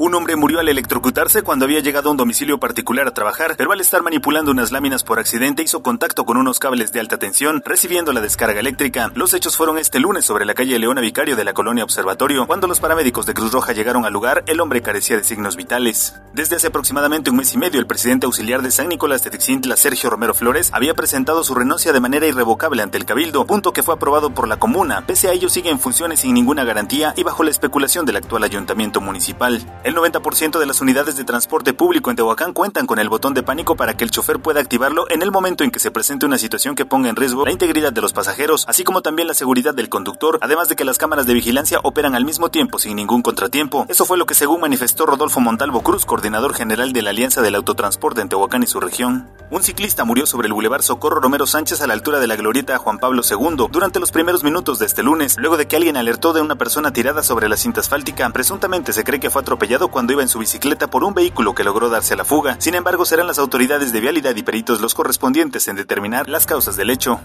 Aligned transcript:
Un 0.00 0.14
hombre 0.14 0.36
murió 0.36 0.60
al 0.60 0.68
electrocutarse 0.68 1.42
cuando 1.42 1.64
había 1.64 1.80
llegado 1.80 2.08
a 2.08 2.12
un 2.12 2.16
domicilio 2.16 2.60
particular 2.60 3.08
a 3.08 3.14
trabajar, 3.14 3.56
pero 3.58 3.72
al 3.72 3.80
estar 3.80 4.00
manipulando 4.00 4.52
unas 4.52 4.70
láminas 4.70 5.02
por 5.02 5.18
accidente 5.18 5.64
hizo 5.64 5.82
contacto 5.82 6.24
con 6.24 6.36
unos 6.36 6.60
cables 6.60 6.92
de 6.92 7.00
alta 7.00 7.18
tensión, 7.18 7.64
recibiendo 7.66 8.12
la 8.12 8.20
descarga 8.20 8.60
eléctrica. 8.60 9.10
Los 9.16 9.34
hechos 9.34 9.56
fueron 9.56 9.76
este 9.76 9.98
lunes 9.98 10.24
sobre 10.24 10.44
la 10.44 10.54
calle 10.54 10.78
Leona 10.78 11.00
Vicario 11.00 11.34
de 11.34 11.42
la 11.42 11.52
colonia 11.52 11.82
Observatorio. 11.82 12.46
Cuando 12.46 12.68
los 12.68 12.78
paramédicos 12.78 13.26
de 13.26 13.34
Cruz 13.34 13.50
Roja 13.50 13.72
llegaron 13.72 14.04
al 14.04 14.12
lugar, 14.12 14.44
el 14.46 14.60
hombre 14.60 14.82
carecía 14.82 15.16
de 15.16 15.24
signos 15.24 15.56
vitales. 15.56 16.14
Desde 16.32 16.54
hace 16.54 16.68
aproximadamente 16.68 17.30
un 17.30 17.36
mes 17.38 17.52
y 17.54 17.58
medio, 17.58 17.80
el 17.80 17.88
presidente 17.88 18.26
auxiliar 18.26 18.62
de 18.62 18.70
San 18.70 18.90
Nicolás 18.90 19.24
de 19.24 19.30
Texintla, 19.30 19.76
Sergio 19.76 20.10
Romero 20.10 20.32
Flores, 20.32 20.70
había 20.72 20.94
presentado 20.94 21.42
su 21.42 21.56
renuncia 21.56 21.92
de 21.92 21.98
manera 21.98 22.28
irrevocable 22.28 22.82
ante 22.82 22.98
el 22.98 23.04
Cabildo, 23.04 23.46
punto 23.46 23.72
que 23.72 23.82
fue 23.82 23.94
aprobado 23.94 24.30
por 24.30 24.46
la 24.46 24.60
comuna. 24.60 25.02
Pese 25.08 25.26
a 25.26 25.32
ello, 25.32 25.48
sigue 25.48 25.70
en 25.70 25.80
funciones 25.80 26.20
sin 26.20 26.34
ninguna 26.34 26.62
garantía 26.62 27.14
y 27.16 27.24
bajo 27.24 27.42
la 27.42 27.50
especulación 27.50 28.06
del 28.06 28.18
actual 28.18 28.44
ayuntamiento 28.44 29.00
municipal. 29.00 29.60
El 29.88 29.94
90% 29.94 30.58
de 30.58 30.66
las 30.66 30.82
unidades 30.82 31.16
de 31.16 31.24
transporte 31.24 31.72
público 31.72 32.10
en 32.10 32.16
Tehuacán 32.16 32.52
cuentan 32.52 32.86
con 32.86 32.98
el 32.98 33.08
botón 33.08 33.32
de 33.32 33.42
pánico 33.42 33.74
para 33.74 33.96
que 33.96 34.04
el 34.04 34.10
chofer 34.10 34.38
pueda 34.38 34.60
activarlo 34.60 35.06
en 35.08 35.22
el 35.22 35.30
momento 35.30 35.64
en 35.64 35.70
que 35.70 35.78
se 35.78 35.90
presente 35.90 36.26
una 36.26 36.36
situación 36.36 36.74
que 36.74 36.84
ponga 36.84 37.08
en 37.08 37.16
riesgo 37.16 37.46
la 37.46 37.52
integridad 37.52 37.90
de 37.90 38.02
los 38.02 38.12
pasajeros, 38.12 38.66
así 38.68 38.84
como 38.84 39.00
también 39.00 39.28
la 39.28 39.32
seguridad 39.32 39.72
del 39.72 39.88
conductor, 39.88 40.38
además 40.42 40.68
de 40.68 40.76
que 40.76 40.84
las 40.84 40.98
cámaras 40.98 41.24
de 41.24 41.32
vigilancia 41.32 41.80
operan 41.82 42.14
al 42.14 42.26
mismo 42.26 42.50
tiempo 42.50 42.78
sin 42.78 42.96
ningún 42.96 43.22
contratiempo. 43.22 43.86
Eso 43.88 44.04
fue 44.04 44.18
lo 44.18 44.26
que 44.26 44.34
según 44.34 44.60
manifestó 44.60 45.06
Rodolfo 45.06 45.40
Montalvo 45.40 45.80
Cruz, 45.80 46.04
coordinador 46.04 46.52
general 46.52 46.92
de 46.92 47.00
la 47.00 47.08
Alianza 47.08 47.40
del 47.40 47.54
Autotransporte 47.54 48.20
en 48.20 48.28
Tehuacán 48.28 48.62
y 48.64 48.66
su 48.66 48.80
región. 48.80 49.30
Un 49.50 49.62
ciclista 49.62 50.04
murió 50.04 50.26
sobre 50.26 50.46
el 50.46 50.52
Boulevard 50.52 50.82
Socorro 50.82 51.20
Romero 51.20 51.46
Sánchez 51.46 51.80
a 51.80 51.86
la 51.86 51.94
altura 51.94 52.20
de 52.20 52.26
la 52.26 52.36
glorieta 52.36 52.76
Juan 52.76 52.98
Pablo 52.98 53.22
II 53.22 53.68
durante 53.70 53.98
los 53.98 54.12
primeros 54.12 54.44
minutos 54.44 54.78
de 54.78 54.84
este 54.84 55.02
lunes, 55.02 55.36
luego 55.38 55.56
de 55.56 55.66
que 55.66 55.76
alguien 55.76 55.96
alertó 55.96 56.34
de 56.34 56.42
una 56.42 56.56
persona 56.56 56.92
tirada 56.92 57.22
sobre 57.22 57.48
la 57.48 57.56
cinta 57.56 57.80
asfáltica. 57.80 58.28
Presuntamente 58.28 58.92
se 58.92 59.04
cree 59.04 59.20
que 59.20 59.30
fue 59.30 59.40
atropellado 59.40 59.88
cuando 59.88 60.12
iba 60.12 60.20
en 60.20 60.28
su 60.28 60.38
bicicleta 60.38 60.88
por 60.88 61.02
un 61.02 61.14
vehículo 61.14 61.54
que 61.54 61.64
logró 61.64 61.88
darse 61.88 62.12
a 62.12 62.18
la 62.18 62.26
fuga. 62.26 62.56
Sin 62.60 62.74
embargo, 62.74 63.06
serán 63.06 63.26
las 63.26 63.38
autoridades 63.38 63.90
de 63.90 64.00
vialidad 64.00 64.36
y 64.36 64.42
peritos 64.42 64.82
los 64.82 64.94
correspondientes 64.94 65.66
en 65.68 65.76
determinar 65.76 66.28
las 66.28 66.44
causas 66.44 66.76
del 66.76 66.90
hecho. 66.90 67.18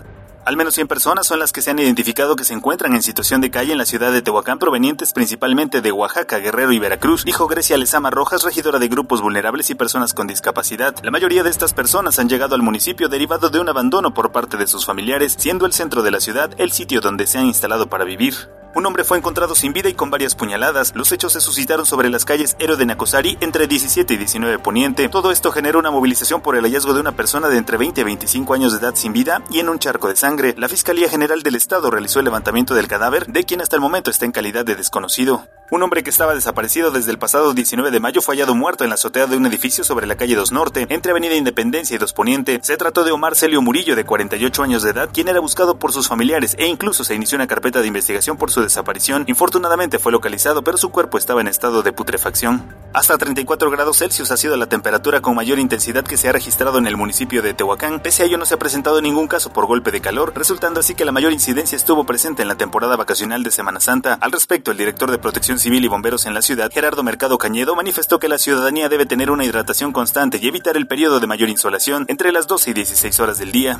Al 0.46 0.58
menos 0.58 0.74
100 0.74 0.90
personas 0.90 1.26
son 1.26 1.40
las 1.40 1.54
que 1.54 1.62
se 1.62 1.72
han 1.72 1.80
identificado 1.80 2.36
que 2.36 2.44
se 2.44 2.54
encuentran 2.54 2.94
en 2.94 3.02
situación 3.02 3.40
de 3.40 3.50
calle 3.50 3.72
en 3.72 3.78
la 3.78 3.86
ciudad 3.86 4.12
de 4.12 4.22
Tehuacán, 4.22 4.60
provenientes 4.60 5.14
principalmente 5.14 5.80
de 5.80 5.94
Oaxaca, 5.94 6.40
Guerrero 6.40 6.74
y 6.74 6.80
Veracruz, 6.80 7.24
dijo 7.24 7.48
Grecia 7.48 7.78
Lezama 7.78 8.10
Rojas, 8.10 8.44
regidora 8.44 8.78
de 8.78 8.90
grupos 8.90 9.22
vulnerables 9.22 9.70
y 9.70 9.76
personas 9.76 10.14
con 10.14 10.28
discapacidad. 10.28 10.96
La 11.02 11.12
mayoría 11.12 11.44
de 11.44 11.50
estas 11.50 11.74
personas 11.74 12.20
han 12.20 12.28
llegado 12.28 12.56
al 12.56 12.62
municipio 12.62 13.08
derivado 13.08 13.50
de 13.50 13.62
un 13.62 13.70
abandono 13.70 14.14
por 14.14 14.34
parte 14.34 14.58
de 14.58 14.68
sus 14.68 14.86
familiares, 14.86 15.34
siendo 15.40 15.66
el 15.66 15.72
centro 15.72 16.04
de 16.04 16.12
la 16.12 16.20
ciudad 16.20 16.52
el 16.58 16.74
sitio 16.74 17.00
donde 17.00 17.26
se 17.26 17.38
han 17.38 17.46
instalado 17.46 17.88
para 17.88 18.04
vivir. 18.04 18.36
Un 18.76 18.88
hombre 18.88 19.04
fue 19.04 19.20
encontrado 19.20 19.54
sin 19.54 19.72
vida 19.72 19.88
y 19.90 19.94
con 19.94 20.10
varias 20.10 20.34
puñaladas. 20.34 20.96
Los 20.96 21.12
hechos 21.12 21.34
se 21.34 21.42
suscitaron 21.42 21.86
sobre 21.86 22.10
las 22.10 22.26
calles 22.26 22.56
Héroe 22.58 22.76
de 22.76 22.88
Nacosari 22.88 23.38
entre 23.40 23.68
17 23.68 24.16
y 24.16 24.18
19 24.18 24.58
Poniente. 24.58 25.10
Todo 25.10 25.32
esto 25.32 25.52
generó 25.52 25.78
una 25.78 25.92
movilización 25.92 26.42
por 26.42 26.56
el 26.56 26.64
hallazgo 26.64 26.96
de 26.96 27.02
una 27.02 27.12
persona 27.12 27.50
de 27.50 27.58
entre 27.58 27.78
20 27.78 28.02
y 28.02 28.04
25 28.04 28.52
años 28.56 28.72
de 28.72 28.80
edad 28.80 28.96
sin 28.96 29.14
vida 29.14 29.44
y 29.52 29.60
en 29.60 29.70
un 29.70 29.78
charco 29.78 30.08
de 30.08 30.16
sangre. 30.16 30.56
La 30.58 30.70
Fiscalía 30.70 31.08
General 31.08 31.44
del 31.44 31.56
Estado 31.56 31.92
realizó 31.92 32.18
el 32.18 32.26
levantamiento 32.26 32.74
del 32.74 32.88
cadáver, 32.88 33.28
de 33.28 33.44
quien 33.44 33.62
hasta 33.62 33.76
el 33.76 33.82
momento 33.82 34.10
está 34.10 34.26
en 34.26 34.32
calidad 34.32 34.66
de 34.66 34.76
desconocido. 34.76 35.48
Un 35.74 35.82
hombre 35.82 36.04
que 36.04 36.12
estaba 36.12 36.36
desaparecido 36.36 36.92
desde 36.92 37.10
el 37.10 37.18
pasado 37.18 37.56
19 37.56 37.90
de 37.90 38.00
mayo 38.00 38.22
fue 38.22 38.36
hallado 38.36 38.54
muerto 38.54 38.84
en 38.84 38.92
la 38.92 38.94
azotea 38.94 39.26
de 39.26 39.38
un 39.38 39.48
edificio 39.48 39.84
sobre 39.84 40.06
la 40.06 40.16
calle 40.16 40.36
2 40.36 40.52
Norte, 40.52 40.86
entre 40.92 41.10
Avenida 41.10 41.34
Independencia 41.34 41.96
y 41.96 41.98
2 41.98 42.14
Poniente. 42.14 42.60
Se 42.62 42.78
trató 42.78 43.04
de 43.04 43.12
Omar 43.12 43.36
Celio 43.36 43.60
Murillo, 43.60 43.96
de 43.96 44.06
48 44.06 44.62
años 44.62 44.84
de 44.84 44.92
edad, 44.92 45.10
quien 45.12 45.30
era 45.30 45.40
buscado 45.40 45.80
por 45.80 45.92
sus 45.92 46.08
familiares 46.08 46.56
e 46.60 46.68
incluso 46.68 47.04
se 47.04 47.16
inició 47.16 47.38
una 47.38 47.48
carpeta 47.48 47.82
de 47.82 47.88
investigación 47.88 48.38
por 48.38 48.52
su 48.52 48.62
desaparición. 48.62 49.26
Infortunadamente 49.28 49.98
fue 49.98 50.12
localizado, 50.12 50.64
pero 50.64 50.78
su 50.78 50.92
cuerpo 50.92 51.18
estaba 51.18 51.42
en 51.42 51.48
estado 51.48 51.82
de 51.82 51.92
putrefacción. 51.92 52.72
Hasta 52.94 53.18
34 53.18 53.72
grados 53.72 53.98
Celsius 53.98 54.30
ha 54.30 54.38
sido 54.38 54.56
la 54.58 54.70
temperatura 54.70 55.22
con 55.22 55.34
mayor 55.34 55.58
intensidad 55.58 56.04
que 56.04 56.18
se 56.18 56.30
ha 56.30 56.34
registrado 56.34 56.78
en 56.78 56.86
el 56.86 56.98
municipio 56.98 57.42
de 57.42 57.56
Tehuacán. 57.56 58.00
Pese 58.00 58.22
a 58.22 58.26
ello 58.28 58.38
no 58.38 58.46
se 58.46 58.54
ha 58.54 58.60
presentado 58.60 59.02
ningún 59.02 59.28
caso 59.28 59.52
por 59.52 59.66
golpe 59.66 59.90
de 59.90 60.02
calor, 60.02 60.34
resultando 60.36 60.82
así 60.82 60.94
que 60.94 61.04
la 61.04 61.12
mayor 61.12 61.34
incidencia 61.34 61.76
estuvo 61.76 62.06
presente 62.06 62.44
en 62.44 62.48
la 62.48 62.58
temporada 62.58 62.96
vacacional 62.96 63.42
de 63.42 63.50
Semana 63.50 63.80
Santa. 63.80 64.20
Al 64.22 64.32
respecto, 64.32 64.70
el 64.70 64.78
director 64.78 65.10
de 65.10 65.18
Protección 65.18 65.58
Civil 65.64 65.86
y 65.86 65.88
Bomberos 65.88 66.26
en 66.26 66.34
la 66.34 66.42
ciudad, 66.42 66.70
Gerardo 66.74 67.04
Mercado 67.04 67.38
Cañedo, 67.38 67.74
manifestó 67.74 68.20
que 68.20 68.28
la 68.28 68.38
ciudadanía 68.38 68.90
debe 68.90 69.06
tener 69.06 69.32
una 69.32 69.46
hidratación 69.46 69.94
constante 69.94 70.38
y 70.42 70.46
evitar 70.50 70.76
el 70.76 70.88
periodo 70.88 71.22
de 71.22 71.28
mayor 71.28 71.48
insolación 71.48 72.04
entre 72.10 72.34
las 72.34 72.48
12 72.48 72.72
y 72.72 72.74
16 72.74 73.18
horas 73.22 73.38
del 73.38 73.54
día. 73.54 73.80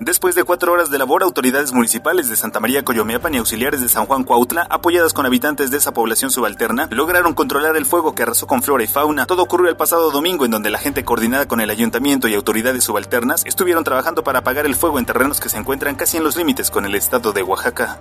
Después 0.00 0.34
de 0.34 0.44
cuatro 0.44 0.72
horas 0.72 0.90
de 0.90 0.96
labor, 0.96 1.22
autoridades 1.22 1.74
municipales 1.74 2.30
de 2.30 2.36
Santa 2.36 2.58
María 2.58 2.82
Coyomeapan 2.82 3.34
y 3.34 3.36
auxiliares 3.36 3.82
de 3.82 3.88
San 3.90 4.06
Juan 4.06 4.24
Cuautla, 4.24 4.66
apoyadas 4.70 5.12
con 5.12 5.26
habitantes 5.26 5.70
de 5.70 5.76
esa 5.76 5.92
población 5.92 6.30
subalterna, 6.30 6.88
lograron 6.90 7.34
controlar 7.34 7.76
el 7.76 7.84
fuego 7.84 8.14
que 8.14 8.22
arrasó 8.22 8.46
con 8.46 8.62
flora 8.62 8.82
y 8.82 8.86
fauna. 8.86 9.26
Todo 9.26 9.42
ocurrió 9.42 9.68
el 9.68 9.76
pasado 9.76 10.10
domingo, 10.10 10.46
en 10.46 10.52
donde 10.52 10.70
la 10.70 10.78
gente 10.78 11.04
coordinada 11.04 11.46
con 11.46 11.60
el 11.60 11.68
ayuntamiento 11.68 12.28
y 12.28 12.34
autoridades 12.34 12.82
subalternas 12.82 13.44
estuvieron 13.44 13.84
trabajando 13.84 14.24
para 14.24 14.38
apagar 14.38 14.64
el 14.64 14.74
fuego 14.74 14.98
en 14.98 15.04
terrenos 15.04 15.38
que 15.38 15.50
se 15.50 15.58
encuentran 15.58 15.96
casi 15.96 16.16
en 16.16 16.24
los 16.24 16.34
límites 16.34 16.70
con 16.70 16.86
el 16.86 16.94
estado 16.94 17.34
de 17.34 17.42
Oaxaca. 17.42 18.00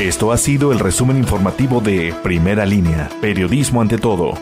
Esto 0.00 0.32
ha 0.32 0.38
sido 0.38 0.72
el 0.72 0.78
resumen 0.78 1.18
informativo 1.18 1.82
de 1.82 2.14
Primera 2.22 2.64
Línea, 2.64 3.10
Periodismo 3.20 3.82
ante 3.82 3.98
todo. 3.98 4.32